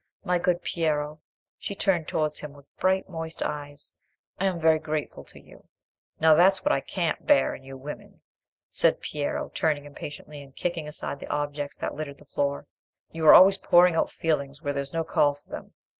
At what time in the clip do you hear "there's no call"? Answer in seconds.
14.73-15.35